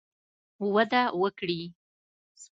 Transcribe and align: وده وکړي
وده 0.73 1.03
وکړي 1.21 1.61